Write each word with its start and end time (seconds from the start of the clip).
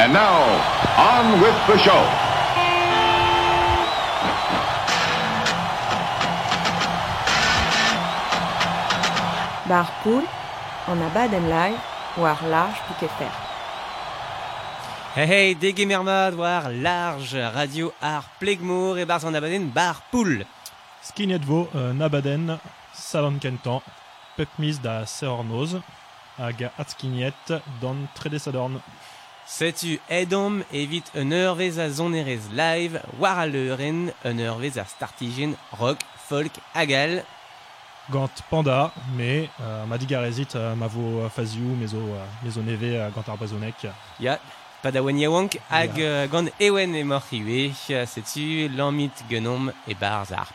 And 0.00 0.14
now, 0.14 0.40
on 0.96 1.42
with 1.42 1.58
the 1.68 1.76
show. 1.76 2.02
Bar 9.68 9.88
pool, 10.02 10.24
on 10.86 11.02
a 11.02 11.10
baden 11.12 11.50
live, 11.50 11.78
war 12.16 12.38
large 12.48 12.80
piquet 12.88 13.12
fer. 13.18 13.32
Hey 15.16 15.26
hey, 15.26 15.84
mermad 15.84 16.34
war 16.34 16.72
large 16.72 17.34
radio 17.54 17.92
ar 18.00 18.24
plegmour 18.40 18.96
e 18.96 19.04
barz 19.04 19.24
an 19.24 19.34
abaden 19.34 19.70
bar 19.70 19.96
pool. 20.10 20.46
Skinet 21.02 21.44
vo 21.44 21.68
euh, 21.74 21.92
nabaden 21.92 22.58
salon 22.94 23.38
kentan, 23.38 23.82
pep 24.36 24.48
da 24.82 25.04
seornoz, 25.04 25.76
hag 26.38 26.70
atskiniet 26.78 27.60
don 27.82 28.08
tredesadorn. 28.14 28.80
Setu 29.50 29.98
edom 30.08 30.62
evit 30.72 31.02
un 31.18 31.32
eurvez 31.32 31.80
a 31.80 31.88
zonerez 31.90 32.46
live 32.54 33.00
war 33.18 33.40
a 33.40 33.46
leuren 33.46 34.12
un 34.24 34.38
eurvez 34.38 34.78
a 34.78 34.84
startigen 34.84 35.56
rock, 35.72 35.98
folk, 36.28 36.52
agal. 36.72 37.24
Gant 38.12 38.44
panda, 38.48 38.92
me 39.16 39.48
euh, 39.60 39.84
ma 39.90 39.98
digarezit 39.98 40.54
euh, 40.54 40.76
ma 40.76 40.86
vo 40.86 41.26
faziou 41.34 41.74
mezo, 41.74 41.98
euh, 41.98 42.30
mezo 42.44 42.62
neve 42.62 42.94
euh, 42.94 43.10
gant 43.10 43.26
ar 43.26 43.42
bazonek. 43.42 43.88
Ya, 44.22 44.38
pa 44.84 44.94
da 44.94 45.02
wen 45.02 45.18
yaouank 45.18 45.58
hag 45.68 45.98
yeah. 45.98 46.30
gant 46.30 46.54
ewen 46.62 46.94
e 46.94 47.02
morchiwe, 47.02 47.72
setu 48.06 48.70
lamit 48.78 49.26
genom 49.28 49.74
e 49.90 49.98
barz 49.98 50.30
ar. 50.30 50.54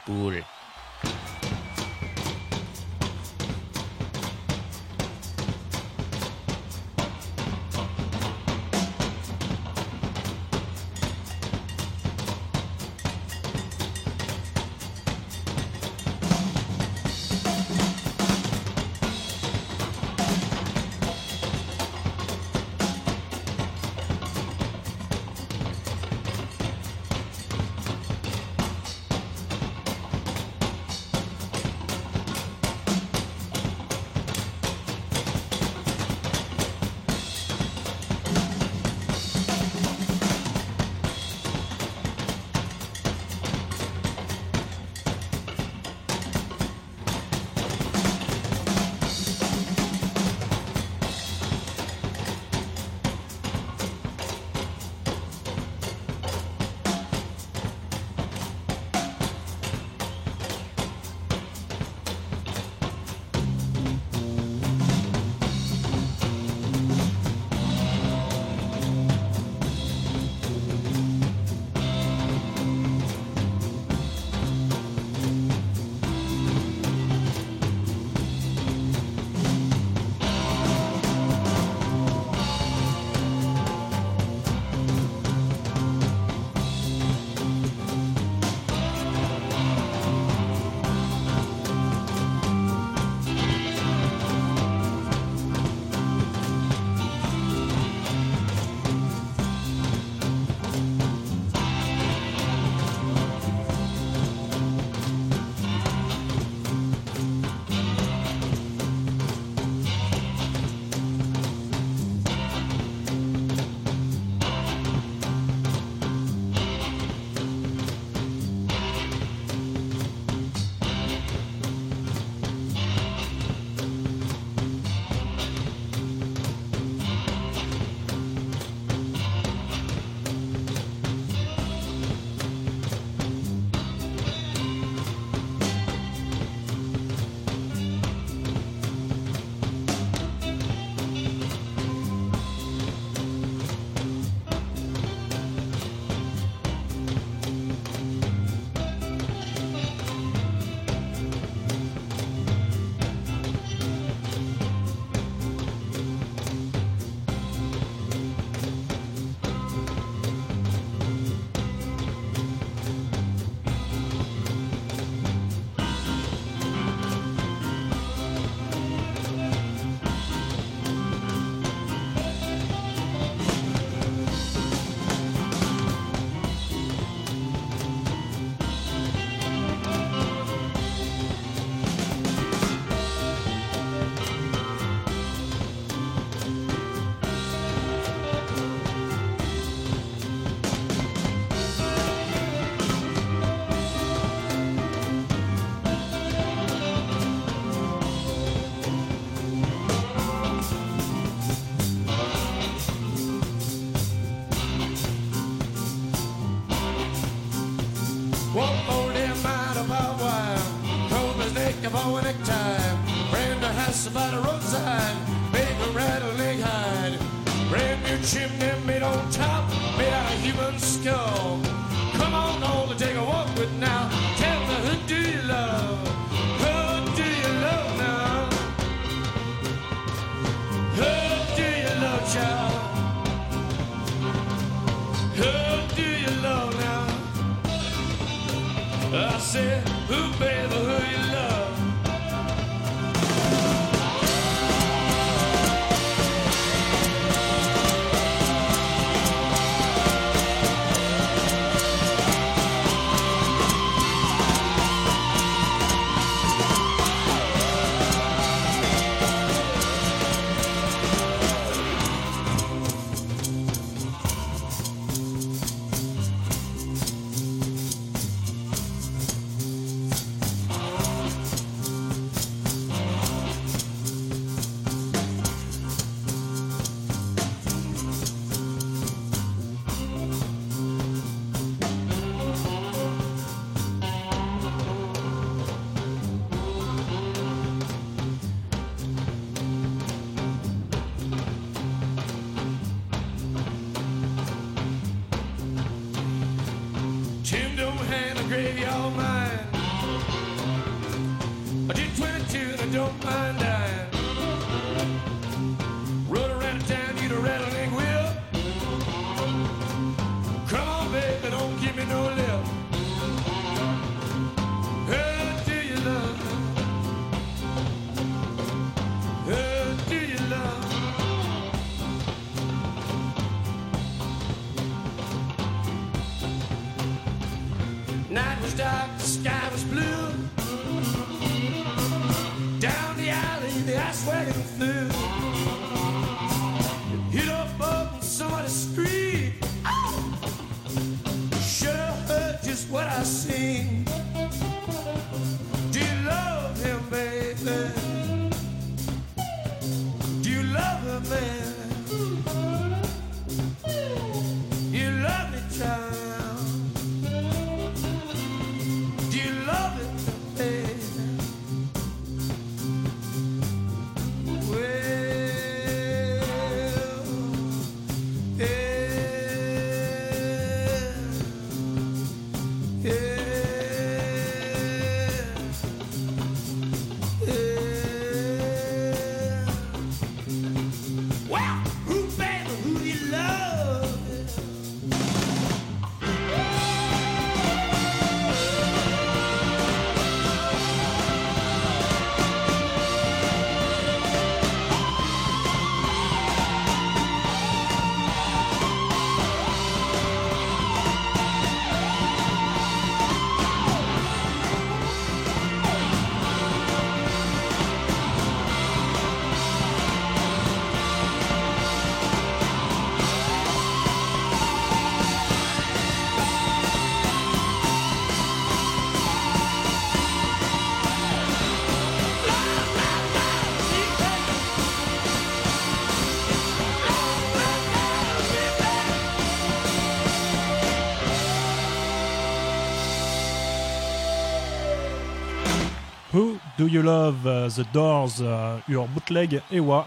Do 436.86 436.92
You 436.92 437.02
Love 437.02 437.48
uh, 437.48 437.68
The 437.68 437.84
Doors 437.92 438.42
uh, 438.42 438.78
ur 438.88 439.08
bootleg 439.08 439.60
ewa. 439.72 440.06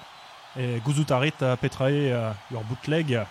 E 0.55 0.79
gouzoutarit 0.79 1.43
uh, 1.43 1.57
petrae 1.59 2.13
uh, 2.15 2.55
ur 2.55 2.63
bootleg. 2.69 3.27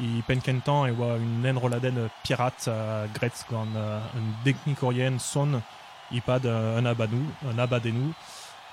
I 0.00 0.24
penkentan 0.26 0.88
ewa 0.90 1.12
un 1.14 1.44
enroladen 1.46 2.08
pirat 2.24 2.66
uh, 2.66 3.06
gretz 3.14 3.44
gant 3.46 3.76
uh, 3.78 4.02
un 4.18 4.32
deknikorien 4.42 5.20
son. 5.20 5.62
I 6.10 6.20
pad 6.20 6.48
uh, 6.50 6.80
un 6.80 6.90
abanou, 6.90 7.22
un 7.46 7.62
abadenou 7.62 8.10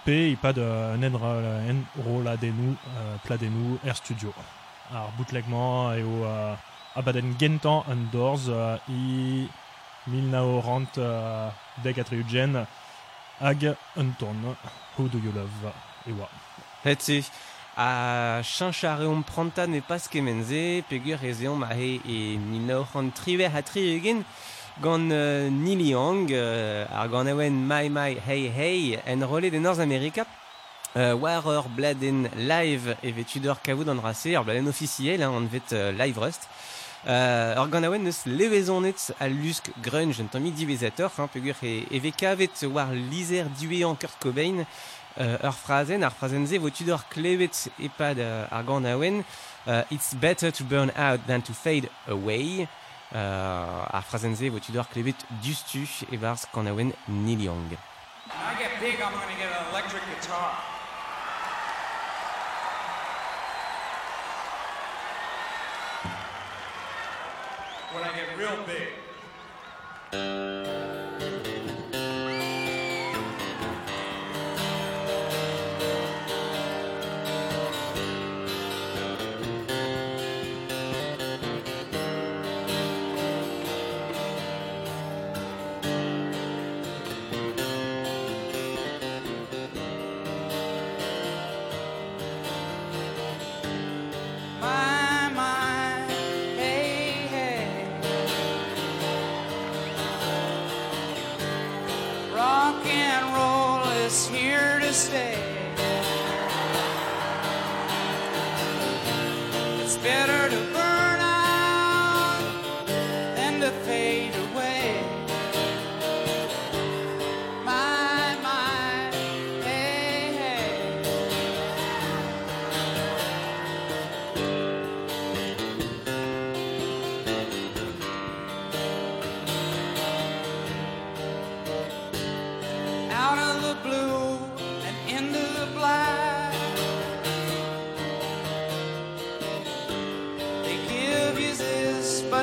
pe 0.02 0.18
i 0.32 0.36
pad 0.42 0.58
uh, 0.58 0.96
un 0.96 1.06
enroladenou 1.06 2.74
uh, 2.74 3.20
pladenou 3.28 3.78
er 3.86 3.94
studio. 4.02 4.34
Ar 4.90 5.14
bootlegman 5.20 5.94
eo 6.00 6.26
uh, 6.26 6.58
abaden 6.98 7.38
gentan 7.38 7.86
un 7.86 8.10
Doors 8.10 8.50
i 8.90 9.46
1940 10.10 11.06
uh, 11.06 11.54
dek 11.86 12.02
atriugen 12.02 12.64
hag 13.40 13.76
un 13.96 14.12
ton. 14.20 14.56
Who 14.98 15.08
do 15.08 15.20
you 15.20 15.32
love 15.32 15.74
ewa. 16.08 16.30
Heti, 16.84 17.24
a 17.76 18.42
chanchareom 18.44 19.24
pranta 19.24 19.68
ne 19.68 19.82
pas 19.82 20.08
kemenze, 20.08 20.84
pegur 20.90 21.24
ezeom 21.24 21.64
a 21.64 21.74
he 21.74 22.02
e 22.06 22.38
minoc'han 22.38 23.12
triver 23.14 23.50
ha 23.50 23.62
tri 23.62 23.98
egin, 23.98 24.24
gant 24.82 25.12
uh, 25.12 25.50
Neil 25.50 25.82
Young, 25.82 26.32
uh, 26.32 26.88
ar 26.90 27.10
gant 27.10 27.30
awen 27.30 27.66
Mai 27.68 27.90
Mai 27.90 28.18
Hey 28.26 28.50
Hey, 28.50 29.00
en 29.06 29.22
rolet 29.26 29.52
de 29.52 29.60
North 29.60 29.80
America, 29.80 30.26
uh, 30.96 31.14
war 31.14 31.46
ur 31.46 31.68
bladen 31.76 32.30
live 32.36 32.96
e 33.04 33.12
vetud 33.12 33.46
kavout 33.64 33.90
an 33.90 34.02
rase, 34.02 34.34
ur 34.34 34.44
bladen 34.44 34.68
officiel, 34.68 35.22
hein, 35.22 35.34
an 35.34 35.48
vet 35.48 35.74
uh, 35.74 35.92
live 35.98 36.18
rust, 36.18 36.50
Uh, 37.06 37.54
ur 37.62 37.70
gant 37.70 37.86
awen 37.86 38.10
eus 38.10 38.24
levezonet 38.26 39.12
a 39.22 39.28
lusk 39.30 39.70
grunge 39.86 40.20
un 40.20 40.28
tami 40.28 40.52
divezator, 40.52 41.12
hein, 41.20 41.30
pegur 41.32 41.60
e, 41.64 41.86
e 41.94 42.00
ve 42.02 42.12
kavet 42.12 42.66
war 42.74 42.90
lizer 42.92 43.48
duean 43.60 43.96
Kurt 43.96 44.18
Cobain, 44.20 44.64
uh, 44.64 45.38
ur 45.46 45.54
frazen, 45.54 46.04
ar 46.04 46.12
vo 46.12 46.70
tudor 46.70 47.06
klevet 47.10 47.70
epad 47.80 48.20
uh, 48.20 48.48
ar 48.52 48.64
gant 48.64 48.86
awen, 48.86 49.24
uh, 49.68 49.84
it's 49.92 50.16
better 50.16 50.52
to 50.52 50.64
burn 50.64 50.92
out 50.98 51.20
than 51.28 51.42
to 51.42 51.54
fade 51.54 51.88
away, 52.08 52.68
uh, 53.14 53.88
ar 53.94 54.04
frazenze 54.04 54.50
vo 54.50 54.60
tudor 54.60 54.90
klevet 54.92 55.24
dustu 55.44 55.86
e 56.12 56.18
barz 56.18 56.48
gant 56.52 56.68
awen 56.68 56.92
Neil 57.08 57.42
Young. 57.42 57.70
When 57.70 57.80
I 58.36 58.60
get 58.60 58.82
big, 58.82 59.00
I'm 59.00 59.14
gonna 59.14 59.38
get 59.38 59.48
an 59.54 59.70
electric 59.72 60.04
guitar. 60.10 60.77
When 67.98 68.08
I 68.08 68.16
get 68.16 68.38
real 68.38 68.56
big. 68.68 68.90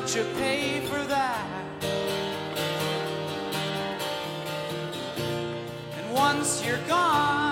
but 0.04 0.14
you 0.14 0.24
pay 0.36 0.80
for 0.80 1.02
that. 1.04 1.64
And 5.96 6.12
once 6.12 6.62
you're 6.62 6.76
gone, 6.86 7.43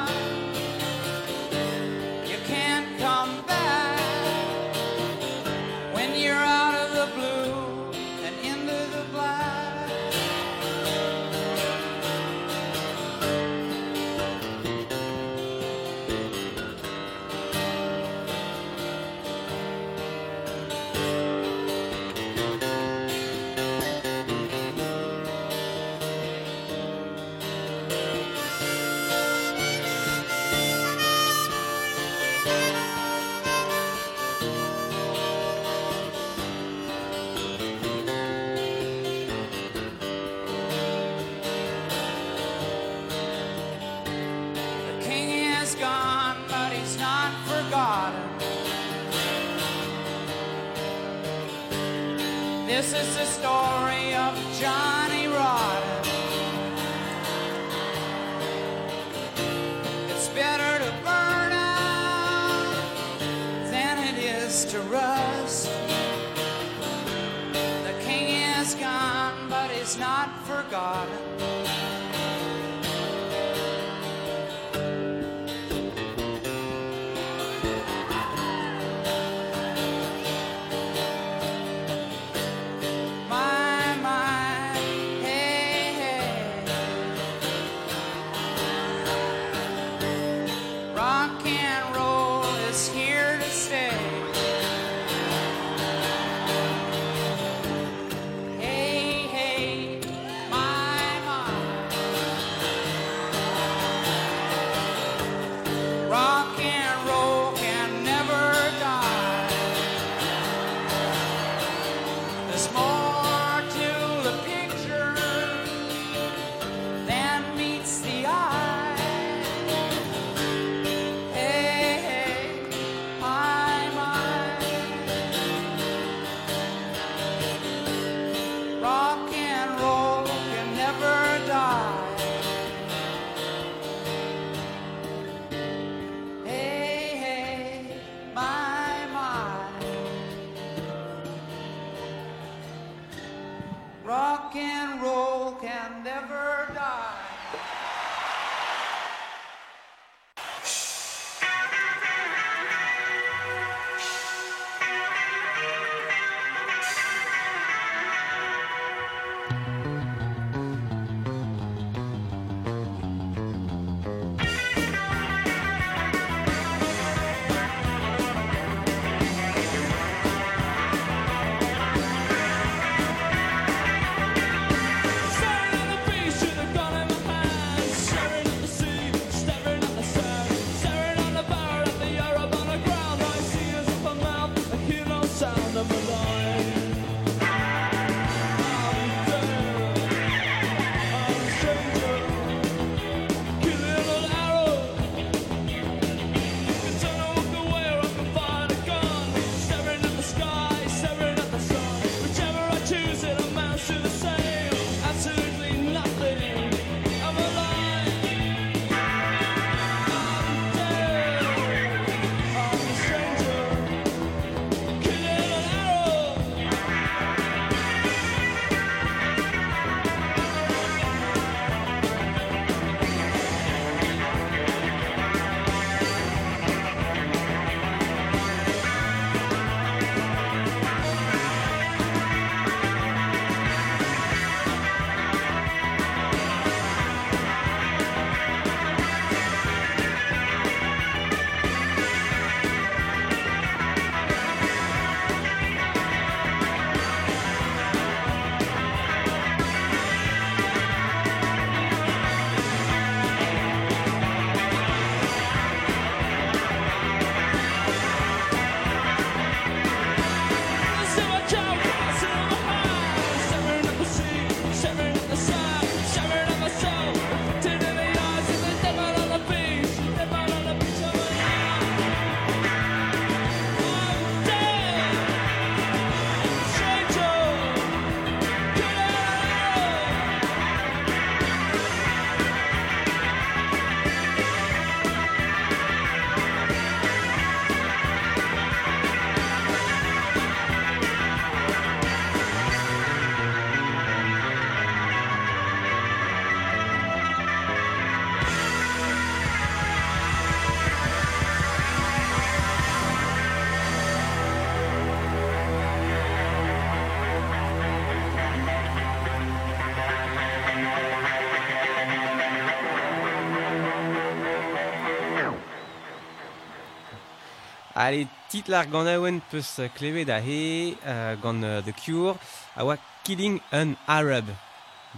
Allez, 317.95 318.27
titlar 318.49 318.87
gant 318.87 319.05
aouen 319.05 319.41
peus 319.51 319.79
euh, 319.79 319.89
klevet 319.95 320.25
da 320.25 320.39
he, 320.41 320.97
euh, 321.07 321.37
gant 321.37 321.63
euh, 321.63 321.83
The 321.83 321.93
Cure, 321.93 322.37
a 322.75 322.87
oa 322.87 322.97
Killing 323.23 323.61
an 323.71 323.93
Arab. 324.09 324.47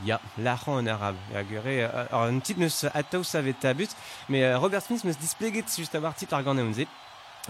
Ya, 0.04 0.21
lachan 0.38 0.78
an 0.78 0.88
Arab. 0.88 1.14
Ya, 1.33 1.45
gure, 1.45 1.62
euh, 1.66 2.07
alors, 2.11 2.25
un 2.25 2.40
tit 2.40 2.57
neus 2.59 2.85
ataou 2.93 3.23
savet 3.23 3.52
tabut, 3.52 3.87
mais 4.28 4.43
euh, 4.43 4.59
Robert 4.59 4.83
Smith 4.83 5.04
meus 5.04 5.16
displeget 5.16 5.64
just 5.76 5.95
a 5.95 6.12
titlar 6.19 6.43
gant 6.43 6.59
aouen 6.59 6.75
ze. 6.75 6.87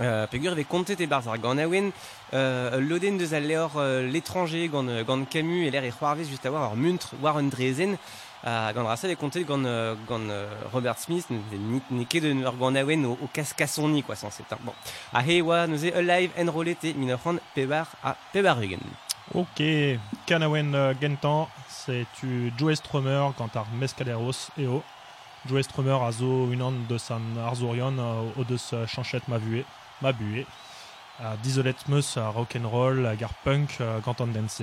Euh, 0.01 0.27
pegur 0.27 0.57
kontet 0.69 1.01
e 1.01 1.07
barz 1.07 1.27
ar 1.27 1.39
gant 1.39 1.57
aouen, 1.57 1.91
euh, 2.35 2.79
loden 2.81 3.17
deus 3.17 3.33
al 3.33 3.49
leor 3.49 3.79
euh, 3.79 4.03
l'étranger 4.03 4.69
gant, 4.69 4.87
euh, 4.89 5.05
gant 5.05 5.25
Camus 5.25 5.67
e 5.67 5.71
l'air 5.71 5.85
e 5.85 5.91
c'hoarvez 5.91 6.27
just 6.29 6.45
a 6.45 6.51
war 6.51 6.65
ar 6.65 6.77
muntr 6.77 7.15
war 7.23 7.39
un 7.39 7.49
drezen, 7.49 7.97
uh, 8.45 8.73
gant 8.75 8.87
rasal 8.87 9.11
e 9.11 9.17
kontet 9.17 9.45
gant, 9.45 9.65
euh, 9.65 9.95
euh, 10.11 10.49
Robert 10.73 10.99
Smith, 10.99 11.29
ne, 11.31 11.39
ne, 11.39 11.81
ne 11.91 12.05
ket 12.05 12.25
un 12.25 12.41
ur 12.43 12.57
gant 12.57 12.75
aouen 12.75 13.05
o, 13.05 13.19
o 13.21 13.29
kaskasoni, 13.33 14.03
quoi, 14.03 14.17
sans 14.17 14.31
c'est 14.31 14.51
un. 14.53 14.59
Bon. 14.63 14.75
A 15.13 15.23
he 15.23 15.41
oa 15.43 15.67
neuze 15.67 15.93
alive 15.95 16.33
enrolete 16.37 16.95
min 16.97 17.09
ur 17.09 17.21
c'hant 17.23 17.39
pebar 17.55 17.89
a 18.03 18.17
pebarugen. 18.33 18.81
Ok, 19.33 19.63
Kanawen 20.27 20.75
euh, 20.75 20.95
Gentan, 21.01 21.49
c'est 21.69 22.07
tu 22.21 22.53
Joe 22.59 22.75
Strummer 22.75 23.31
quand 23.39 23.57
ar 23.57 23.67
Mescaleros 23.75 24.51
et 24.59 24.67
o. 24.67 24.83
Joe 25.47 25.63
Strummer 25.63 26.03
a 26.03 26.13
zo 26.13 26.51
une 26.53 26.63
an 26.63 26.73
de 26.89 26.99
san 26.99 27.23
Arzorion 27.39 27.95
o 28.37 28.45
deus 28.45 28.73
euh, 28.73 28.87
chanchet 28.87 29.23
ma 29.29 29.39
bué, 29.39 29.65
ma 30.03 30.13
bué. 30.13 30.47
A 31.23 31.37
dizolet 31.37 31.77
meus 31.89 32.19
rock'n'roll, 32.19 33.17
gar 33.17 33.33
punk, 33.45 33.81
an 33.81 34.27
dance. 34.27 34.63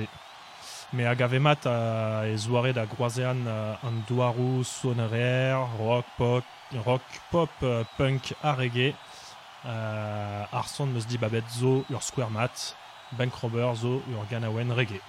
Me 0.93 1.05
a 1.05 1.15
gavemat 1.15 1.65
a 1.65 2.27
e 2.27 2.35
zoare 2.35 2.73
da 2.73 2.85
groazean 2.85 3.47
euh, 3.47 3.87
an 3.87 4.03
douarou 4.09 4.61
rock, 5.79 6.05
pop, 6.17 6.43
rock, 6.85 7.01
pop, 7.31 7.49
euh, 7.63 7.85
punk 7.95 8.33
a 8.43 8.51
reggae. 8.51 8.93
Euh, 9.65 10.43
ar 10.51 10.67
son 10.67 10.87
meus 10.87 11.07
di 11.07 11.17
babet 11.17 11.45
zo 11.49 11.85
ur 11.89 12.03
square 12.03 12.29
mat, 12.29 12.75
Bank 13.13 13.33
Robber 13.35 13.73
zo 13.73 14.01
ur 14.11 14.25
ganawen 14.29 14.73
reggae. 14.73 14.99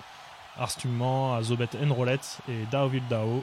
Ar 0.56 0.70
stumman 0.70 1.36
a 1.38 1.42
zo 1.42 1.56
bet 1.56 1.74
enrolet 1.74 2.38
e 2.48 2.64
dao, 2.70 3.42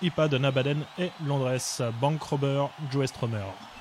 ipa 0.00 0.28
de 0.28 0.38
Nabaden 0.38 0.86
e 0.96 1.10
Londres, 1.26 1.82
Bank 2.00 2.22
Robber, 2.22 2.70
Joe. 2.92 3.73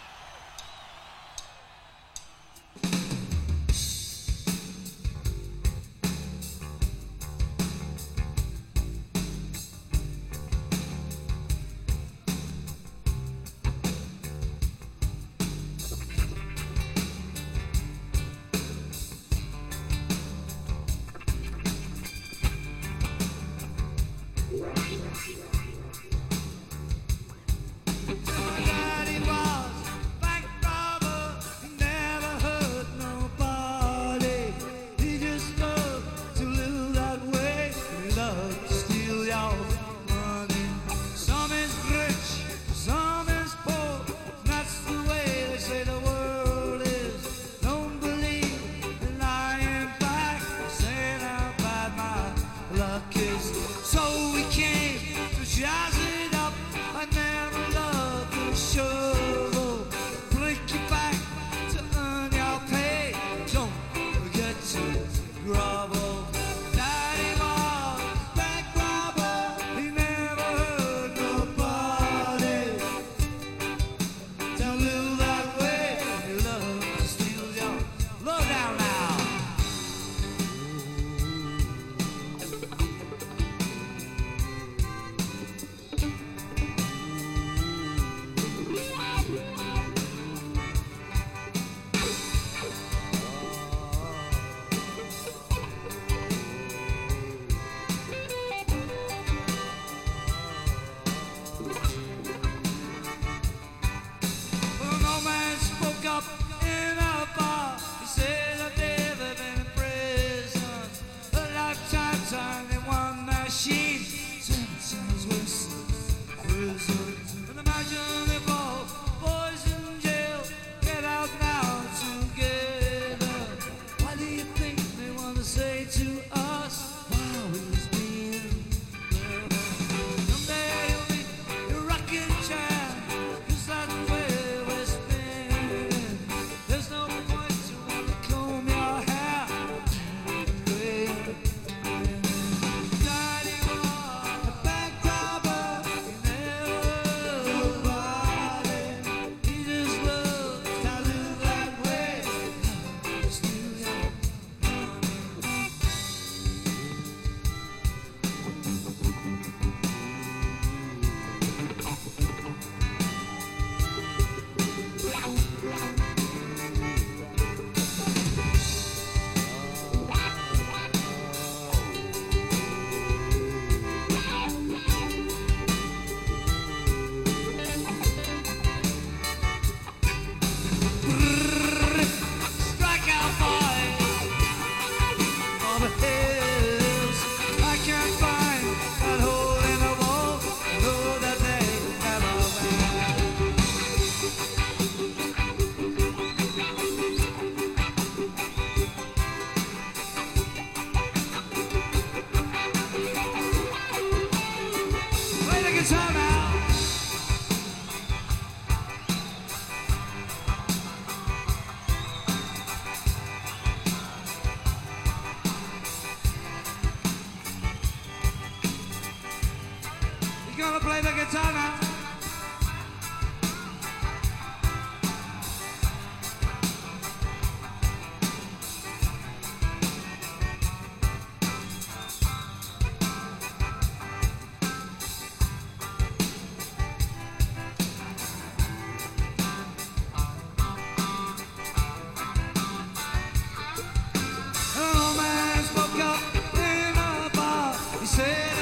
say 248.16 248.53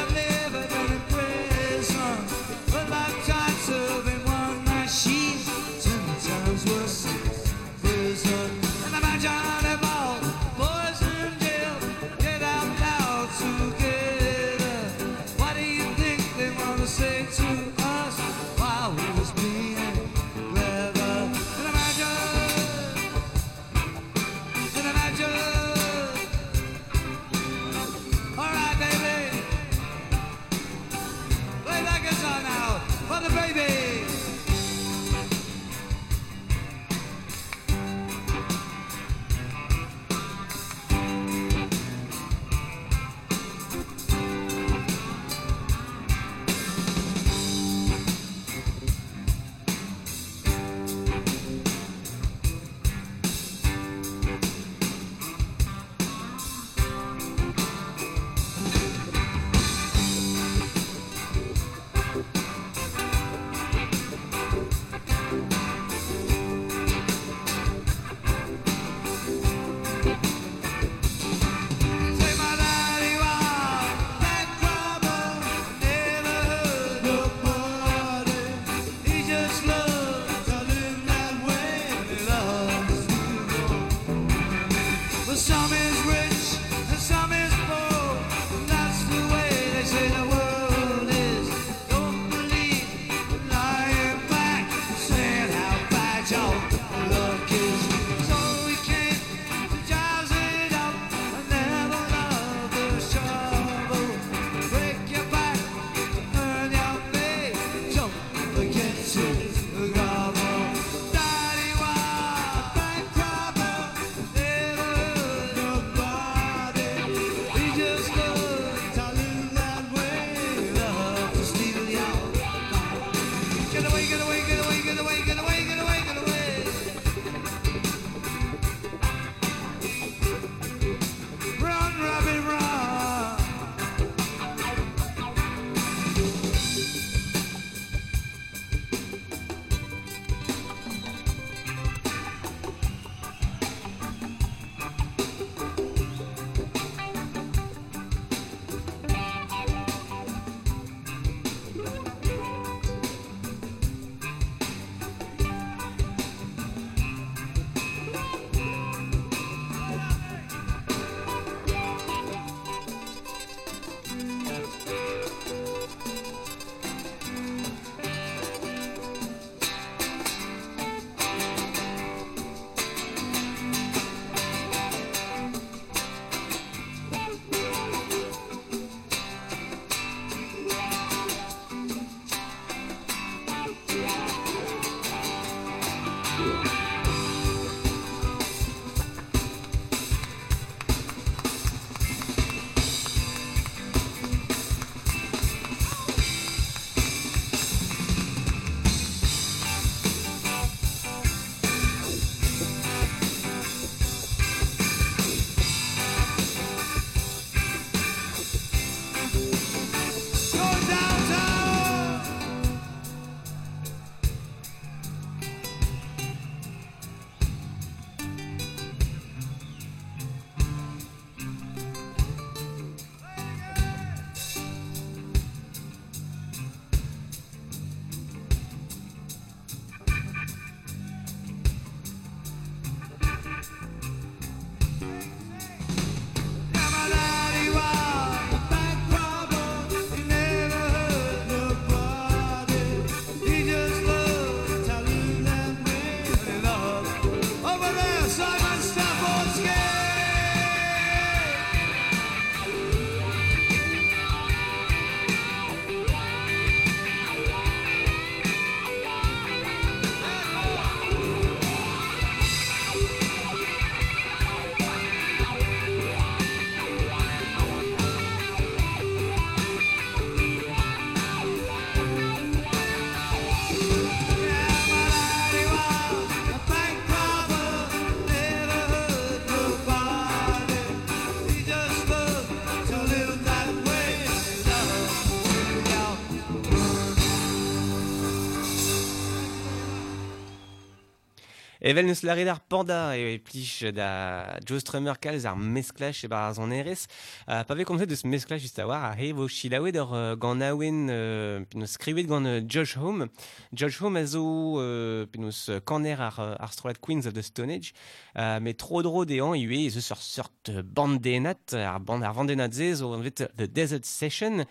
Evel 291.91 292.05
neus 292.05 292.21
lare 292.23 292.45
d'ar 292.47 292.61
panda 292.71 293.17
e 293.19 293.37
plij 293.43 293.91
da 293.91 294.57
Joe 294.63 294.79
Strummer 294.79 295.17
kalz 295.19 295.43
ar 295.43 295.57
mesklach 295.59 296.23
e 296.23 296.27
bar 296.31 296.53
zon 296.55 296.71
erez. 296.71 297.01
Uh, 297.43 297.65
pa 297.67 297.75
ve 297.75 297.83
komzet 297.83 298.07
deus 298.07 298.23
mesklach 298.23 298.61
just 298.63 298.79
a 298.79 298.85
war 298.87 299.09
a 299.09 299.15
he 299.19 299.33
vo 299.35 299.43
chilaouet 299.51 299.97
ur 299.99 300.13
uh, 300.15 300.35
gant 300.39 300.63
aouen 300.63 301.09
uh, 301.11 301.65
penaos 301.67 301.97
skrivet 301.97 302.29
gant 302.31 302.47
uh, 302.47 302.61
Josh 302.63 302.95
Home. 302.95 303.27
Josh 303.75 303.99
Home 303.99 304.21
a 304.21 304.23
zo 304.23 304.43
uh, 304.79 305.25
penaos 305.33 305.67
uh, 305.67 305.81
kaner 305.83 306.21
ar, 306.29 306.39
uh, 306.39 306.63
ar 306.63 306.71
stroet 306.71 307.01
Queens 307.03 307.27
of 307.27 307.35
the 307.35 307.43
Stone 307.43 307.75
Age. 307.75 307.91
Uh, 308.37 308.61
met 308.63 308.79
tro 308.79 309.03
dro 309.03 309.25
dean 309.27 309.59
iwe 309.59 309.81
ez 309.89 309.99
eus 309.99 310.13
ur 310.15 310.23
sort 310.23 310.71
uh, 310.71 310.79
bandenat, 310.85 311.75
ar, 311.75 311.99
band, 311.99 312.23
ar 312.23 312.39
bandenat 312.39 312.71
ze 312.71 312.93
zo 313.01 313.11
an 313.17 313.27
vet 313.27 313.43
The 313.51 313.67
Desert 313.67 314.07
Session. 314.07 314.63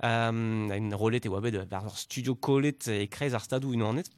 Um, 0.00 0.72
un 0.72 0.88
rolet 0.96 1.28
e 1.28 1.28
oa 1.28 1.44
bet 1.44 1.60
ar 1.68 1.92
studio 2.00 2.38
kolet 2.40 2.88
e 2.88 3.04
krez 3.12 3.36
ar 3.36 3.44
stadou 3.44 3.76
un 3.76 3.88
anet. 3.92 4.08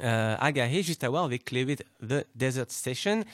Uh, 0.00 0.36
hag 0.40 0.58
a 0.58 0.66
he 0.66 0.82
just 0.82 1.04
a 1.04 1.10
war 1.10 1.24
avec 1.24 1.44
klevet 1.44 1.82
The 2.00 2.24
Desert 2.34 2.70
Station. 2.70 3.24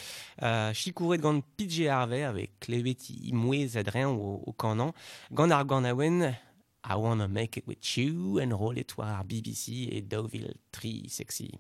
Uh, 0.42 0.73
chikouret 0.73 1.18
gant 1.18 1.42
PJ 1.57 1.88
Harvey 1.88 2.23
avec 2.23 2.59
klevet 2.61 3.11
i 3.11 3.33
mouez 3.33 3.77
adrien. 3.77 4.16
Gant 4.57 5.51
ar 5.51 5.64
gant 5.64 5.85
aouen, 5.85 6.35
I 6.85 6.94
wanna 6.97 7.29
make 7.29 7.57
it 7.59 7.66
with 7.66 7.97
you, 7.97 8.40
rolet 8.53 8.97
war 8.97 9.09
ar 9.09 9.25
BBC 9.25 9.88
et 9.92 10.01
Deauville 10.03 10.55
tri 10.73 11.09
sexy. 11.09 11.53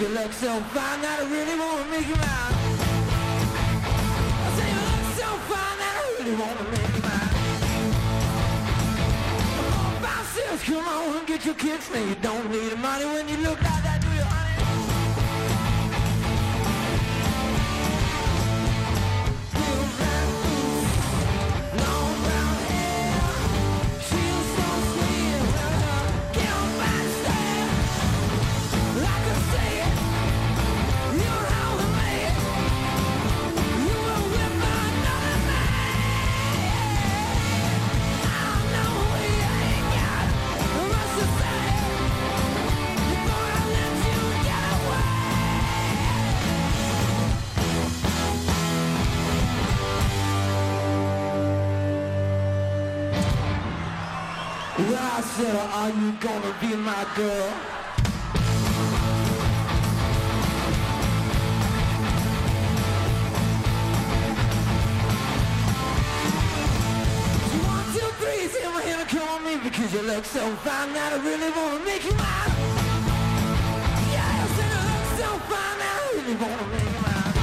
Look 0.00 0.32
so 0.32 0.60
fine 0.74 1.00
that 1.02 1.20
I 1.20 1.24
really 1.30 1.58
wanna 1.58 1.84
make 1.90 2.06
you 2.08 2.16
mine. 2.16 2.54
I 4.44 4.48
say 4.56 4.68
you 4.72 4.80
look 4.88 5.04
so 5.20 5.28
fine 5.50 5.78
that 5.82 5.92
I 6.00 6.04
really 6.16 6.36
wanna 6.42 6.64
make 6.70 6.92
you 6.96 7.02
mine. 7.02 7.32
Four, 9.56 9.90
five, 10.04 10.26
six, 10.34 10.64
come 10.64 10.86
on 10.86 11.16
and 11.18 11.26
get 11.26 11.44
your 11.44 11.54
kicks. 11.54 11.90
Man, 11.90 12.08
you 12.08 12.14
don't 12.16 12.50
need 12.50 12.70
the 12.70 12.76
money 12.76 13.04
when 13.04 13.28
you 13.28 13.36
look 13.38 13.60
like 13.62 13.82
that, 13.82 13.91
gonna 56.22 56.54
be 56.60 56.76
my 56.76 57.04
girl? 57.16 57.48
One, 67.66 67.86
two, 67.92 68.10
three, 68.20 68.46
say 68.46 68.64
my 68.66 68.82
hand 68.82 69.08
come 69.08 69.28
on 69.28 69.44
me 69.44 69.56
because 69.64 69.92
you 69.92 70.02
look 70.02 70.24
so 70.24 70.48
fine 70.62 70.92
that 70.92 71.12
I 71.12 71.16
really 71.26 71.50
wanna 71.50 71.84
make 71.84 72.04
you 72.04 72.14
mine. 72.14 72.52
I 74.14 74.46
you 74.60 74.78
look 74.90 75.06
so 75.18 75.28
fine 75.50 75.78
that 75.82 75.94
I 75.98 76.10
really 76.14 76.36
wanna 76.38 76.66
make 76.70 76.90
you 76.94 77.02
mine. 77.02 77.34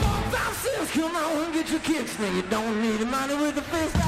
Four, 0.00 0.20
five, 0.32 0.56
six, 0.56 0.92
come 0.92 1.14
on 1.14 1.44
and 1.44 1.52
get 1.52 1.68
your 1.70 1.80
kicks, 1.80 2.18
man. 2.18 2.34
You 2.34 2.42
don't 2.42 2.80
need 2.80 3.00
the 3.00 3.06
money 3.06 3.34
with 3.34 3.58
a 3.58 3.62
face 3.62 4.07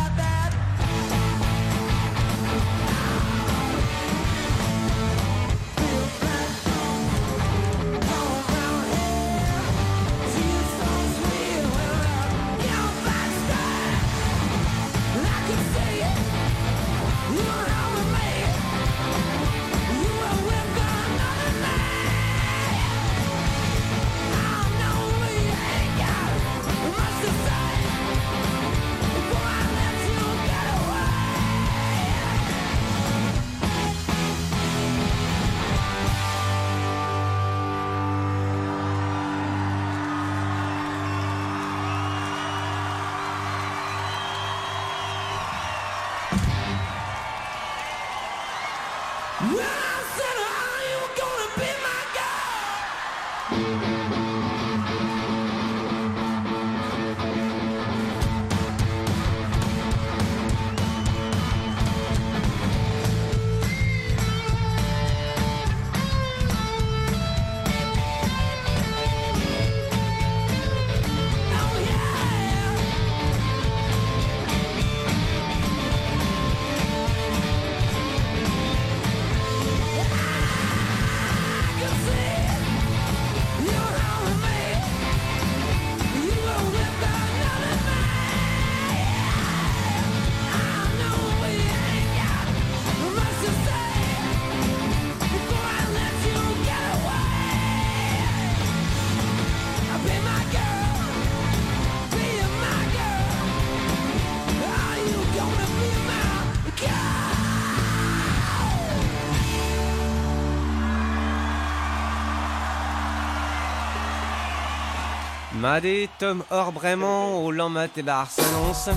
Made, 115.61 116.09
Tom 116.19 116.43
Or 116.51 116.73
vraiment 116.73 117.45
au 117.45 117.51
Lammat 117.51 117.89
et 117.95 118.03
Barcelons. 118.03 118.95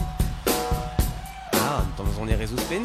Ah, 1.55 1.83
dans 1.97 2.05
on 2.21 2.27
est 2.29 2.35
Resuspen. 2.35 2.83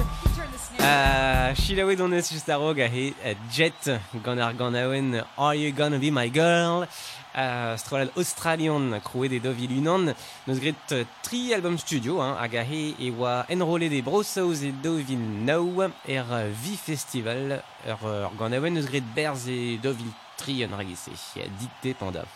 Uh, 0.80 1.54
Shilawe 1.54 1.94
don 1.94 2.10
eus 2.10 2.28
just 2.28 2.48
arog 2.48 2.80
a 2.80 2.88
he 2.88 3.14
uh, 3.24 3.34
Jet 3.52 3.90
gant 4.24 4.38
ar 4.38 4.54
gant 4.54 4.74
aouen 4.74 5.22
Are 5.36 5.54
You 5.54 5.70
Gonna 5.70 5.98
Be 5.98 6.10
My 6.10 6.28
Girl? 6.28 6.88
Uh, 7.36 7.76
Strolal 7.76 8.10
Australian 8.16 8.98
krouet 9.04 9.30
e 9.32 9.38
dovil 9.38 9.76
unan 9.78 10.10
Neus 10.48 10.58
gret 10.58 10.96
uh, 10.96 11.04
tri 11.22 11.54
album 11.54 11.78
studio 11.78 12.18
hein, 12.18 12.34
hag 12.40 12.56
a 12.56 12.64
he 12.66 12.96
e 12.98 13.12
oa 13.12 13.44
enrolé 13.48 13.88
de 13.88 14.02
brossaoz 14.02 14.64
e 14.66 14.72
dovil 14.82 15.22
nou 15.46 15.86
er 15.86 16.34
Vi 16.64 16.74
Festival 16.76 17.60
er, 17.86 18.02
aouen 18.02 18.74
neus 18.74 18.90
gret 18.90 19.06
berz 19.14 19.46
e 19.46 19.78
dovil 19.78 20.10
tri 20.36 20.64
ragise 20.66 21.14
Dite 21.60 21.94
panda 21.94 22.26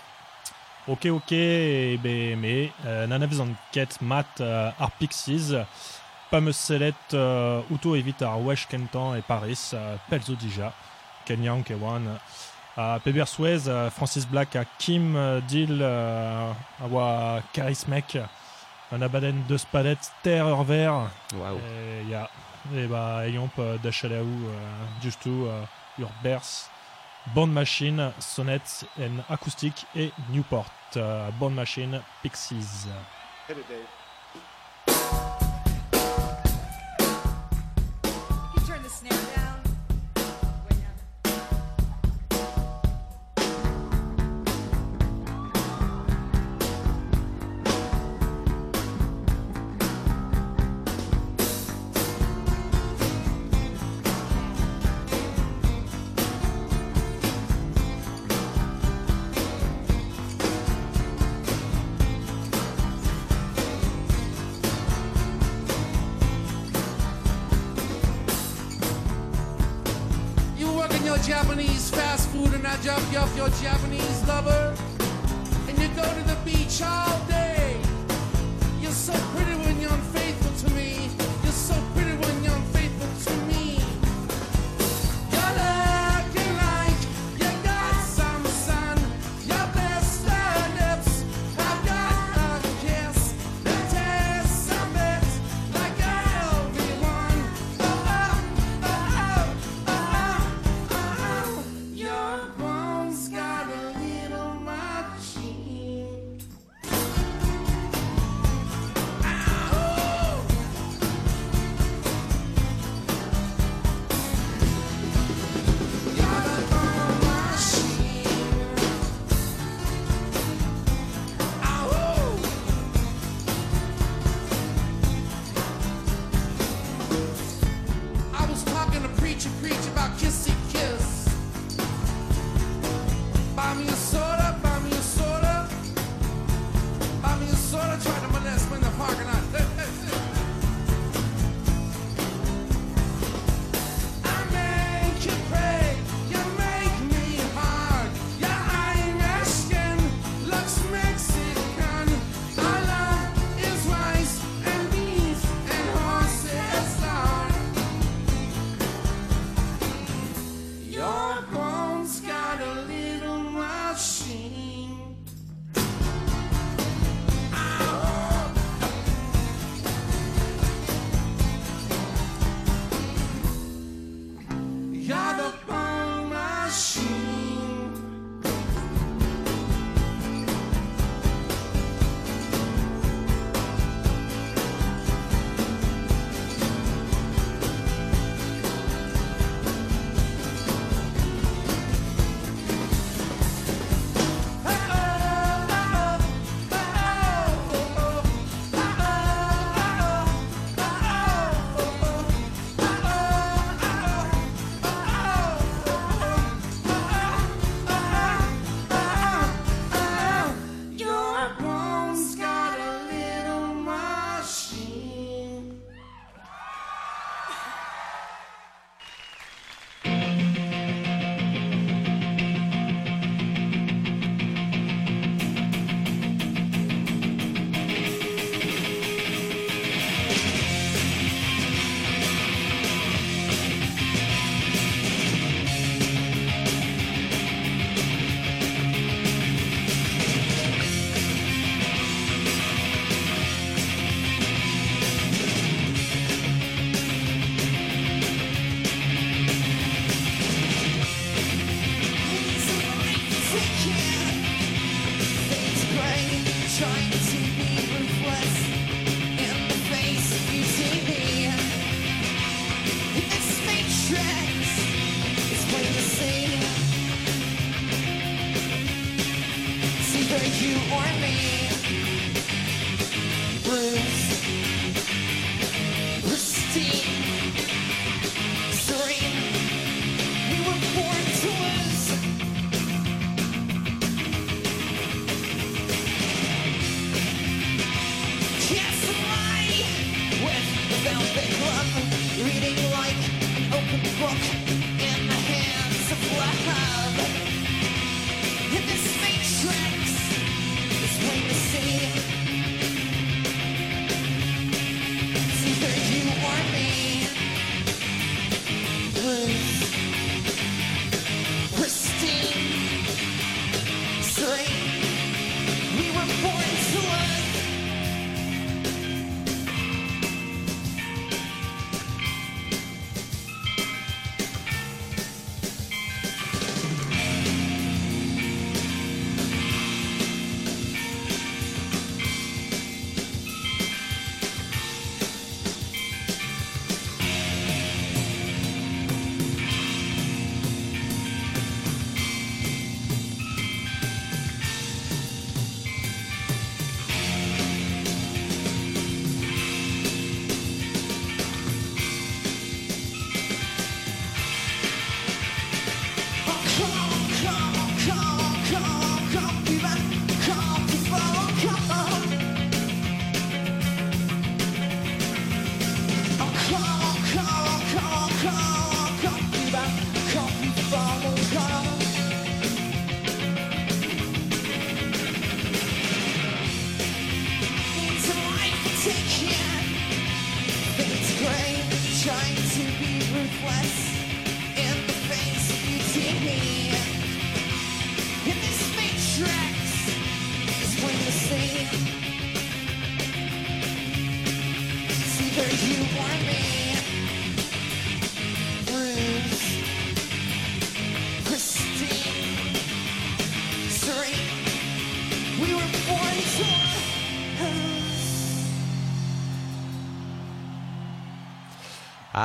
Ok, 0.88 1.06
ok, 1.06 1.30
e 1.32 1.96
be 2.02 2.34
me, 2.34 2.72
euh, 2.86 3.06
nan 3.06 3.22
avez 3.22 3.38
an 3.38 3.52
ket 3.70 4.00
mat 4.02 4.40
euh, 4.40 4.72
ar 4.80 4.90
Pixies, 4.98 5.52
euh, 7.14 7.62
outo 7.70 7.94
evit 7.94 8.24
ar 8.26 8.40
wech 8.42 8.66
kentan 8.66 9.14
e 9.14 9.22
Paris, 9.22 9.70
euh, 9.74 9.94
pelzo 10.10 10.34
dija, 10.34 10.72
ken 11.24 11.44
yank 11.44 11.70
e 11.70 11.78
oan. 11.78 12.08
A 12.76 12.98
peber 13.04 13.28
souez, 13.28 13.68
euh, 13.68 13.90
Francis 13.90 14.26
Black 14.26 14.56
a 14.56 14.64
Kim 14.78 15.14
euh, 15.14 15.40
Dill 15.46 15.78
euh, 15.82 16.50
a 16.82 16.88
oa 16.90 17.42
Charismek, 17.54 18.18
an 18.90 19.02
abaden 19.02 19.44
deus 19.46 19.64
padet 19.70 20.10
ter 20.24 20.42
ur 20.42 20.64
ver, 20.64 20.90
Waouh 21.38 21.60
e 21.62 22.10
ya, 22.10 22.28
e 22.74 22.88
ba 22.88 23.22
euh, 23.22 23.30
euh, 23.58 23.78
euh, 25.46 25.64
ur 26.00 26.10
bers, 26.24 26.71
Bond 27.34 27.46
Machine, 27.48 28.12
Sonnet 28.18 28.60
en 28.98 29.32
acoustique 29.32 29.86
et 29.96 30.10
Newport. 30.30 30.70
Euh, 30.96 31.30
Bond 31.38 31.50
Machine, 31.50 32.00
Pixies. 32.22 32.86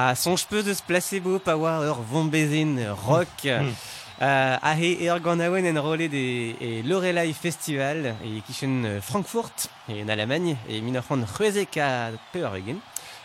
Ah, 0.10 0.16
songe 0.16 0.46
peu 0.46 0.64
de 0.64 0.74
ce 0.74 0.82
placebo 0.82 1.38
power 1.38 1.84
ur 1.86 1.98
vombezin 2.02 2.78
rock. 3.06 3.44
Mm. 3.44 3.74
Euh, 4.22 4.58
a 4.62 4.74
he 4.80 5.06
ur 5.06 5.20
gant 5.20 5.42
aouen 5.42 5.66
en 5.68 5.82
rolet 5.82 6.08
de 6.08 6.56
e 6.62 6.82
Lorelei 6.82 7.34
Festival 7.34 8.16
e 8.24 8.40
kichen 8.48 8.86
euh, 8.86 9.02
Frankfurt 9.02 9.68
e 9.90 10.02
en 10.02 10.08
Allemagne 10.08 10.56
e 10.70 10.80
min 10.80 10.96
ur 10.96 11.04
c'hant 11.04 11.28
c'hwezek 11.28 11.76
a 11.84 11.90
peur 12.32 12.56
egen. 12.56 12.80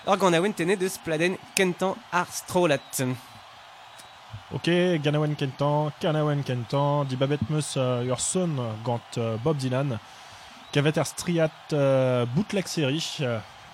Ur 0.08 0.18
gant 0.18 0.34
aouen 0.34 0.58
tenet 0.58 0.82
deus 0.82 0.98
pladen 0.98 1.38
kentan 1.54 1.94
ar 2.10 2.26
strolat. 2.34 3.04
Ok, 4.50 4.66
Ganawen 5.04 5.36
Kentan, 5.36 5.92
Ganawen 6.02 6.42
Kentan, 6.42 7.06
di 7.06 7.14
babet 7.14 7.46
meus 7.48 7.76
uh, 7.76 8.02
ur 8.02 8.18
son 8.18 8.58
gant 8.82 9.18
uh, 9.18 9.36
Bob 9.38 9.56
Dylan, 9.56 10.00
kavet 10.74 10.98
striat 11.06 11.78
bootleg 12.34 12.66
seri, 12.66 12.98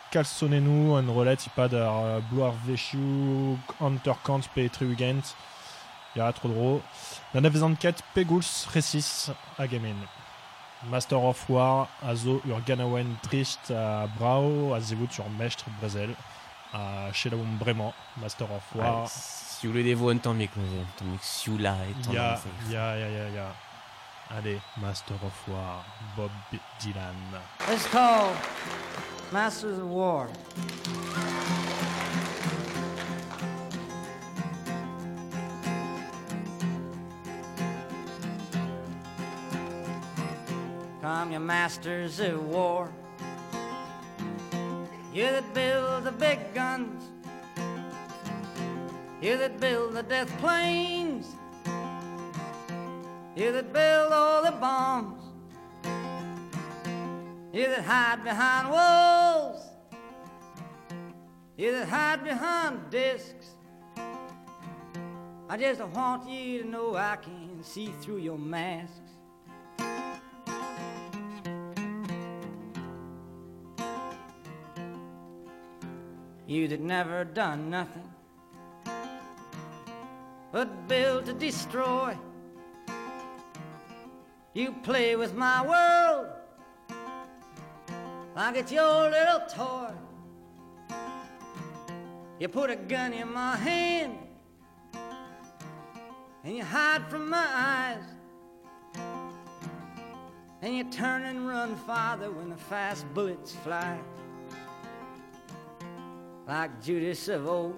uh, 0.09 0.13
kalsonenou 0.13 0.97
an 0.97 1.09
rolet 1.13 1.47
ipad 1.47 1.75
ar 1.75 2.19
uh, 2.19 2.23
bloar 2.31 2.55
vechiou, 2.67 3.59
anterkant 3.81 4.49
pe 4.55 4.69
triugent, 4.69 5.35
ya 6.17 6.33
tro 6.33 6.49
dro, 6.49 6.83
na 7.35 7.41
nevezan 7.41 7.77
ket 7.77 8.03
pegouls 8.15 8.67
resis 8.75 9.31
a 9.59 9.67
gemen. 9.67 9.97
Master 10.91 11.19
of 11.19 11.51
War 11.51 11.89
a 12.03 12.15
zo 12.15 12.41
ur 12.47 12.63
Ganawen 12.65 13.17
trist 13.23 13.71
a 13.71 14.09
brao 14.19 14.75
a 14.75 14.81
zevout 14.81 15.19
ur 15.19 15.29
mestre 15.39 15.71
brezel, 15.81 16.15
a 16.73 17.11
chelaoum 17.13 17.59
bremañ, 17.59 17.93
Master 18.17 18.47
of 18.51 18.65
War. 18.75 19.09
Si 19.09 19.67
vous 19.67 19.73
voulez 19.73 19.85
des 19.85 19.95
voix 19.95 20.13
en 20.15 20.19
temps 20.19 20.35
mieux 20.35 20.47
que 20.47 20.61
nous, 20.61 20.81
en 20.81 20.85
temps 20.97 21.05
mieux 21.05 21.19
que 21.19 21.25
Sioula 21.25 21.75
et 21.91 22.03
tant 22.05 22.13
Ya, 22.13 22.39
ya, 22.71 22.97
ya, 22.97 23.09
ya, 23.09 23.29
ya. 23.31 23.68
Allez, 24.31 24.61
Master 24.79 25.15
of 25.15 25.49
War, 25.49 25.83
Bob 26.15 26.31
Dylan. 26.79 27.41
It's 27.69 27.87
called 27.87 28.37
Masters 29.33 29.79
of 29.79 29.89
War. 29.89 30.29
Come, 41.01 41.33
you 41.33 41.41
masters 41.41 42.21
of 42.21 42.47
war. 42.49 42.91
You 45.15 45.23
that 45.23 45.55
build 45.55 46.05
the 46.05 46.13
big 46.13 46.39
guns. 46.53 47.03
You 49.23 49.39
that 49.39 49.59
build 49.59 49.95
the 49.95 50.03
death 50.03 50.29
planes. 50.39 51.35
You 53.39 53.53
that 53.53 53.73
build 53.73 54.13
all 54.13 54.43
the 54.43 54.51
bombs. 54.51 55.23
You 57.53 57.69
that 57.69 57.85
hide 57.85 58.25
behind 58.25 58.69
walls. 58.69 59.63
You 61.57 61.71
that 61.71 61.89
hide 61.89 62.25
behind 62.25 62.91
discs. 62.91 63.51
I 65.49 65.57
just 65.57 65.81
want 65.81 66.29
you 66.29 66.65
to 66.65 66.69
know 66.69 66.97
I 66.97 67.15
can 67.15 67.63
see 67.63 67.95
through 68.01 68.17
your 68.17 68.39
masks. 68.39 69.13
You 76.49 76.67
that 76.67 76.81
never 76.81 77.25
done 77.25 77.71
nothing 77.71 78.11
but 80.51 80.89
build 80.89 81.27
to 81.27 81.35
destroy. 81.35 82.17
You 84.55 84.73
play 84.83 85.15
with 85.15 85.35
my 85.35 85.65
world 85.67 86.27
like 88.35 88.57
it's 88.57 88.73
your 88.73 89.11
little 89.11 89.41
toy. 89.49 89.91
You 92.39 92.49
put 92.49 92.71
a 92.71 92.77
gun 92.77 93.13
in 93.13 93.33
my 93.33 93.57
hand 93.57 94.17
and 96.45 96.57
you 96.57 96.65
hide 96.65 97.05
from 97.11 97.29
my 97.29 97.47
eyes. 97.51 98.05
And 100.63 100.77
you 100.77 100.85
turn 100.85 101.25
and 101.25 101.47
run 101.49 101.77
farther 101.77 102.31
when 102.31 102.49
the 102.49 102.57
fast 102.57 103.13
bullets 103.13 103.53
fly. 103.53 103.99
Like 106.47 106.83
Judas 106.83 107.29
of 107.29 107.47
old, 107.47 107.77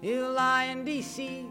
you 0.00 0.26
lie 0.28 0.64
and 0.64 0.86
deceive. 0.86 1.50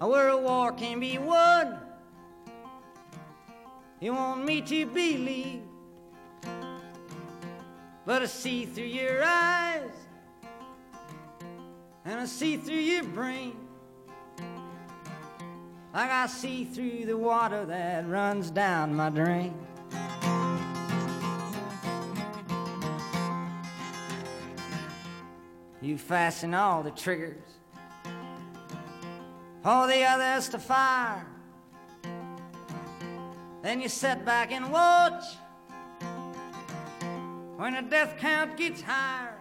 A 0.00 0.06
war 0.06 0.72
can 0.72 1.00
be 1.00 1.18
won. 1.18 1.76
You 4.00 4.14
want 4.14 4.44
me 4.44 4.62
to 4.62 4.86
believe, 4.86 5.62
but 8.06 8.22
I 8.22 8.26
see 8.26 8.64
through 8.64 8.84
your 8.84 9.24
eyes, 9.24 9.90
and 12.04 12.20
I 12.20 12.24
see 12.26 12.56
through 12.56 12.76
your 12.76 13.02
brain, 13.02 13.56
like 15.92 16.10
I 16.10 16.26
see 16.28 16.64
through 16.64 17.06
the 17.06 17.16
water 17.16 17.66
that 17.66 18.08
runs 18.08 18.52
down 18.52 18.94
my 18.94 19.10
drain. 19.10 19.54
You 25.82 25.98
fasten 25.98 26.54
all 26.54 26.84
the 26.84 26.92
triggers, 26.92 27.57
all 29.64 29.86
the 29.86 30.02
others 30.04 30.48
to 30.50 30.58
fire. 30.58 31.26
Then 33.62 33.80
you 33.80 33.88
sit 33.88 34.24
back 34.24 34.52
and 34.52 34.70
watch 34.70 35.24
when 37.56 37.74
the 37.74 37.82
death 37.82 38.16
count 38.18 38.56
gets 38.56 38.80
higher. 38.80 39.36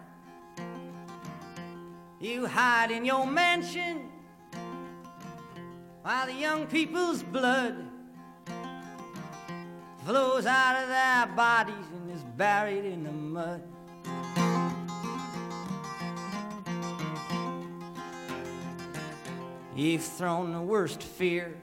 You 2.19 2.47
hide 2.47 2.89
in 2.89 3.05
your 3.05 3.27
mansion 3.27 4.09
while 6.01 6.25
the 6.25 6.33
young 6.33 6.65
people's 6.65 7.21
blood 7.21 7.75
flows 10.03 10.45
out 10.45 10.81
of 10.81 10.87
their 10.89 11.35
bodies 11.35 11.85
and 11.93 12.11
is 12.11 12.23
buried 12.35 12.85
in 12.85 13.03
the 13.03 13.11
mud. 13.11 13.61
You've 19.77 20.01
thrown 20.01 20.53
the 20.53 20.59
worst 20.59 21.03
fear 21.03 21.55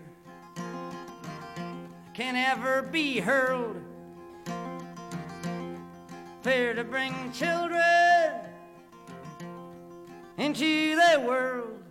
can 2.14 2.36
ever 2.36 2.82
be 2.82 3.18
hurled. 3.18 3.82
Fear 6.42 6.74
to 6.74 6.84
bring 6.84 7.32
children 7.32 7.82
into 10.38 10.94
the 10.94 11.24
world. 11.26 11.82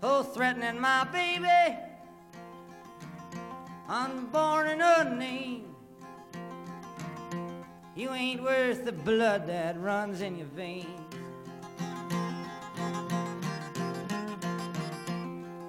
Oh, 0.00 0.22
threatening 0.22 0.80
my 0.80 1.02
baby, 1.10 1.76
unborn 3.88 4.68
and 4.68 4.80
unnamed. 4.80 5.74
You 7.96 8.12
ain't 8.12 8.44
worth 8.44 8.84
the 8.84 8.92
blood 8.92 9.48
that 9.48 9.80
runs 9.80 10.20
in 10.20 10.38
your 10.38 10.46
veins. 10.46 10.86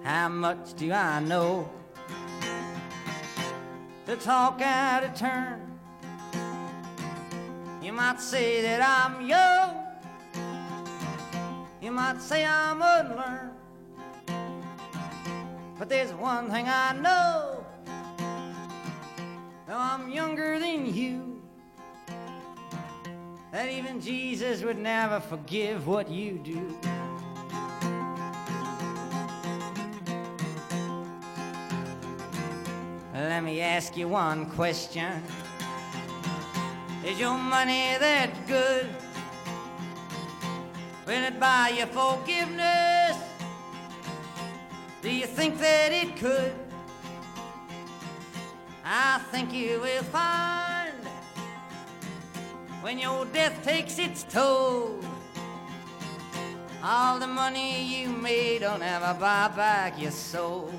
How 0.05 0.29
much 0.29 0.75
do 0.75 0.93
I 0.93 1.19
know? 1.19 1.69
to 4.05 4.15
talk 4.17 4.61
out 4.61 5.03
of 5.03 5.15
turn. 5.15 5.59
You 7.81 7.91
might 7.91 8.21
say 8.21 8.61
that 8.61 8.81
I'm 8.81 9.25
young. 9.25 9.83
You 11.81 11.91
might 11.91 12.21
say 12.21 12.45
I'm 12.45 12.81
unlearned. 12.81 13.51
But 15.77 15.89
there's 15.89 16.13
one 16.13 16.51
thing 16.51 16.67
I 16.67 16.93
know. 16.93 17.65
Though 19.67 19.77
I'm 19.77 20.09
younger 20.09 20.59
than 20.59 20.93
you, 20.93 21.41
that 23.51 23.69
even 23.69 23.99
Jesus 23.99 24.63
would 24.63 24.77
never 24.77 25.19
forgive 25.19 25.87
what 25.87 26.09
you 26.09 26.39
do. 26.43 26.94
Let 33.35 33.43
me 33.43 33.59
ask 33.59 33.97
you 33.97 34.07
one 34.07 34.45
question. 34.51 35.21
Is 37.03 37.19
your 37.19 37.37
money 37.37 37.97
that 37.99 38.29
good? 38.47 38.87
Will 41.05 41.21
it 41.21 41.37
buy 41.37 41.73
you 41.77 41.85
forgiveness? 41.87 43.17
Do 45.01 45.11
you 45.11 45.25
think 45.25 45.59
that 45.59 45.91
it 45.91 46.15
could? 46.15 46.53
I 48.85 49.19
think 49.31 49.51
you 49.51 49.81
will 49.81 50.03
find 50.03 50.93
when 52.79 52.97
your 52.97 53.25
death 53.25 53.61
takes 53.65 53.99
its 53.99 54.23
toll. 54.23 55.01
All 56.81 57.19
the 57.19 57.27
money 57.27 57.83
you 57.83 58.07
made 58.07 58.59
don't 58.59 58.81
ever 58.81 59.13
buy 59.19 59.49
back 59.49 60.01
your 60.01 60.11
soul 60.11 60.71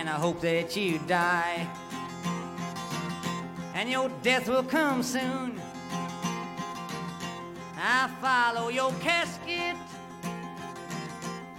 and 0.00 0.08
I 0.08 0.14
hope 0.14 0.40
that 0.40 0.74
you 0.76 0.98
die 1.06 1.68
and 3.74 3.90
your 3.90 4.08
death 4.22 4.48
will 4.48 4.62
come 4.62 5.02
soon. 5.02 5.60
I 7.76 8.08
follow 8.18 8.70
your 8.70 8.92
casket 9.00 9.76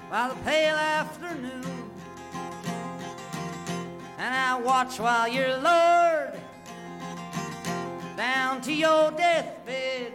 by 0.10 0.30
the 0.30 0.36
pale 0.44 0.76
afternoon, 0.76 1.92
and 4.18 4.34
I 4.36 4.60
watch 4.60 5.00
while 5.00 5.28
you're 5.28 5.58
lowered 5.58 6.39
down 8.18 8.62
to 8.62 8.74
your 8.74 9.12
deathbed. 9.12 10.14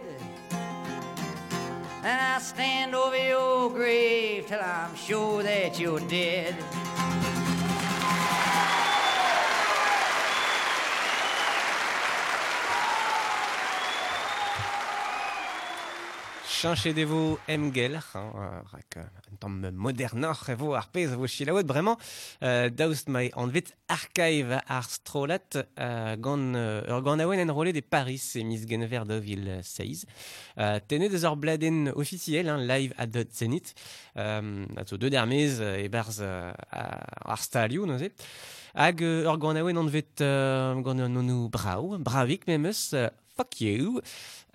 And 2.03 2.21
I 2.21 2.39
stand 2.39 2.93
over 2.93 3.17
your 3.17 3.69
grave 3.69 4.47
till 4.47 4.59
I'm 4.61 4.95
sure 4.95 5.43
that 5.43 5.79
you're 5.79 6.01
dead. 6.01 6.55
Chanchedevo 16.57 17.37
emgel, 17.47 17.99
euh, 18.15 18.61
rak 18.71 18.97
euh, 18.97 19.03
un 19.31 19.35
tamm 19.37 19.69
modernoc'h 19.77 20.49
evo 20.49 20.71
ar 20.73 20.87
pez 20.89 21.11
vo 21.13 21.27
chilaouet 21.29 21.67
bremañ, 21.69 21.97
euh, 22.41 22.71
daoust 22.71 23.09
mai 23.13 23.29
anvit 23.35 23.75
archive 23.87 24.57
ar 24.65 24.89
strolat 24.89 25.59
euh, 25.77 26.15
gant 26.17 26.55
ur 26.89 27.01
gant 27.03 27.19
Paris 27.91 28.31
e 28.35 28.43
mis 28.43 28.65
genver 28.65 29.05
da 29.05 29.19
vil 29.19 29.59
16. 29.61 30.07
Euh, 30.57 30.79
Tenet 30.87 31.13
eus 31.13 31.25
officiel, 31.95 32.49
hein, 32.49 32.57
live 32.57 32.91
at 32.97 33.05
the 33.05 33.27
Zenith, 33.31 33.75
euh, 34.17 34.65
ato 34.77 34.97
deux 34.97 35.11
dermez 35.11 35.61
e 35.61 35.87
barz 35.89 36.21
euh, 36.21 36.51
ar 36.71 37.37
stalioù, 37.37 37.85
noze. 37.85 38.09
Hag 38.73 39.01
ur 39.01 39.37
gant 39.37 39.55
aouen 39.55 39.77
anvet 39.77 40.23
brau, 41.51 41.93
euh, 41.93 43.09
fuck 43.37 43.61
you. 43.61 44.01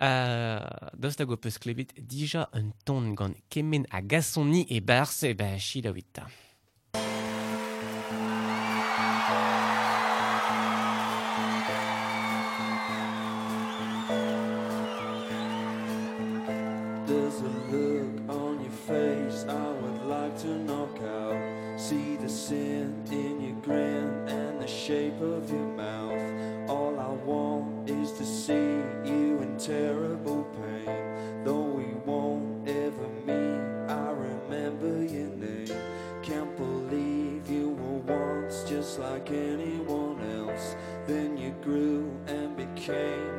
Euh, 0.03 0.59
Dost 0.99 1.23
da 1.23 1.27
go 1.29 1.39
peus 1.39 1.61
klevit 1.63 1.95
dija 1.97 2.49
un 2.59 2.73
ton 2.85 3.13
gant 3.19 3.39
kemen 3.53 3.87
a 3.91 4.03
gasoni 4.03 4.67
e 4.69 4.83
barse, 4.83 5.31
e 5.31 5.39
ba 5.39 5.55
chila 5.59 5.95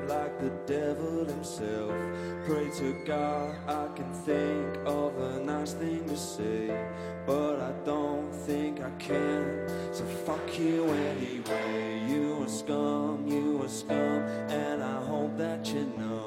like 0.08 0.40
the 0.40 0.52
devil 0.66 1.26
himself. 1.26 1.92
Pray 2.46 2.70
to 2.78 2.94
God 3.06 3.56
I 3.68 3.88
can 3.96 4.12
think 4.14 4.78
of 4.86 5.18
a 5.18 5.40
nice 5.44 5.74
thing 5.74 6.08
to 6.10 6.18
say, 6.18 6.68
but 7.26 7.60
I 7.60 7.72
don't 7.86 8.32
think 8.32 8.82
I 8.82 8.90
can. 9.00 9.68
So 9.92 10.04
fuck 10.26 10.60
you 10.60 10.86
anyway. 10.86 12.04
You 12.08 12.44
a 12.44 12.50
scum, 12.50 13.28
you 13.28 13.64
a 13.64 13.70
scum, 13.70 14.22
and 14.50 14.84
I 14.84 15.02
hope 15.06 15.38
that 15.38 15.68
you 15.68 15.86
know 15.98 16.26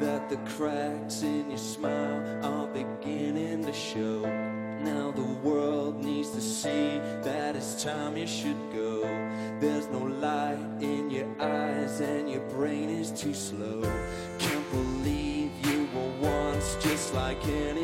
that 0.00 0.28
the 0.28 0.36
cracks 0.52 1.22
in 1.22 1.50
your 1.50 1.58
smile 1.58 2.44
are 2.44 2.66
beginning 2.68 3.64
to 3.64 3.72
show. 3.72 4.20
Now 4.80 5.10
the 5.10 5.30
world 5.42 6.04
needs 6.04 6.30
to 6.30 6.40
see 6.40 6.98
that 7.22 7.56
it's 7.56 7.82
time 7.82 8.16
you 8.16 8.26
should 8.26 8.60
go. 8.72 9.02
There's 9.58 9.88
no 9.88 9.98
light 9.98 10.67
eyes 11.40 12.00
and 12.00 12.30
your 12.30 12.40
brain 12.50 12.90
is 12.90 13.10
too 13.10 13.34
slow. 13.34 13.82
Can't 14.38 14.70
believe 14.70 15.50
you 15.66 15.88
were 15.94 16.10
once 16.20 16.76
just 16.82 17.14
like 17.14 17.42
anyone 17.46 17.77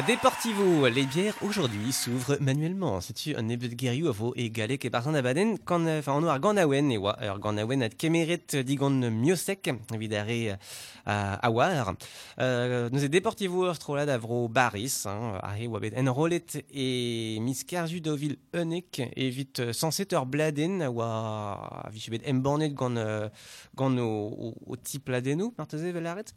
Euh, 0.00 0.02
Deportivo, 0.06 0.88
les 0.88 1.04
bières 1.04 1.34
aujourd'hui 1.42 1.92
s'ouvrent 1.92 2.38
manuellement. 2.40 3.00
C'est-tu 3.00 3.34
un 3.36 3.42
nebet 3.42 3.68
guerriou 3.68 4.08
a 4.08 4.12
vo 4.12 4.32
e 4.36 4.48
galek 4.48 4.84
e 4.84 4.88
barzan 4.88 5.14
abaden 5.14 5.58
quand 5.64 5.84
euh, 5.86 5.98
enfin 5.98 6.14
on 6.14 6.26
ar 6.28 6.38
gant 6.40 6.56
awen 6.56 6.90
e 6.92 6.98
oa 6.98 7.16
ur 7.26 7.38
gant 7.40 7.58
awen 7.58 7.82
ad 7.82 7.96
kemeret 7.98 8.56
digon 8.66 9.10
miosek 9.10 9.70
vidare 9.98 10.58
a 11.06 11.34
a 11.34 11.50
war. 11.50 11.94
Euh, 12.38 12.88
nous 12.92 13.04
e 13.04 13.08
Deportivo 13.08 13.66
ur 13.66 13.74
strolad 13.74 14.08
a 14.08 14.18
vro 14.18 14.48
baris, 14.48 15.06
hein, 15.06 15.38
a 15.42 15.54
he 15.56 15.66
oa 15.68 15.80
bet 15.80 15.96
en 15.96 16.12
rolet 16.12 16.64
e 16.70 17.38
mis 17.40 17.64
kerzu 17.64 18.00
dovil 18.00 18.36
unek 18.54 19.02
evit 19.16 19.60
euh, 19.60 19.72
sanset 19.72 20.12
ur 20.12 20.26
bladen 20.26 20.82
a 20.82 20.90
oa 20.90 21.84
a 21.84 21.90
vich 21.90 22.10
bet 22.10 22.22
embornet 22.26 22.74
gant 22.74 22.96
euh, 22.96 23.28
gant 23.74 23.98
o, 23.98 24.06
o, 24.06 24.54
o 24.66 24.76
tip 24.76 25.08
ladenou, 25.08 25.52
marteze 25.58 25.92
velaret. 25.92 26.32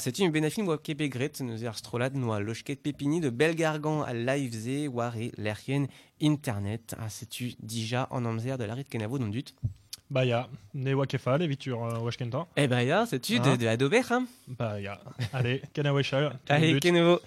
C'est 0.00 0.18
une 0.18 0.30
benafin 0.30 0.66
oa 0.66 0.78
kebegret 0.78 1.40
nous 1.40 1.64
er 1.64 1.76
strolad 1.76 2.14
noa 2.16 2.40
lochket 2.40 2.87
pepini 2.92 3.20
de 3.20 3.30
belgargan 3.30 4.02
a 4.02 4.12
live 4.12 4.88
war 4.88 5.16
e 5.16 5.30
lerchen 5.36 5.88
internet. 6.20 6.94
Ah, 6.98 7.08
c'est-tu 7.08 7.54
déjà 7.60 8.06
en 8.10 8.24
amzer 8.24 8.56
de 8.56 8.64
l'arit 8.64 8.84
kenavo 8.84 9.18
don 9.18 9.28
dut 9.28 9.54
Bah 10.10 10.24
ya, 10.24 10.48
ne 10.72 10.94
oa 10.94 11.06
kefal 11.06 11.42
evit 11.42 11.66
ur 11.66 11.82
uh, 11.82 11.98
washkenta. 12.02 12.46
Eh 12.56 12.66
ben 12.66 12.80
ya, 12.80 13.04
c'est-tu 13.04 13.40
de, 13.40 13.56
de 13.56 13.66
Adobe, 13.66 14.00
hein? 14.10 14.26
Bah 14.46 14.80
ya, 14.80 14.98
allez, 15.34 15.60
ken 15.74 15.86
a 15.86 15.92
wechal. 15.92 16.32
Allez, 16.48 16.80
kenavo. 16.80 17.20